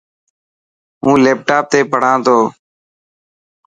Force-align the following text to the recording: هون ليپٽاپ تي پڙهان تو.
هون 1.03 1.15
ليپٽاپ 1.25 1.63
تي 1.71 1.79
پڙهان 1.91 2.17
تو. 2.25 2.37